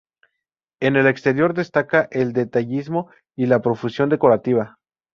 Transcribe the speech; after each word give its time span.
En 0.79 0.95
el 0.95 1.05
exterior, 1.05 1.53
destaca 1.53 2.07
el 2.09 2.33
detallismo 2.33 3.11
y 3.37 3.45
la 3.45 3.61
profusión 3.61 4.09
decorativa. 4.09 4.79